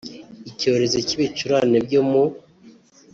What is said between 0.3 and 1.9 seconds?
Icyorezo cy’ibicurane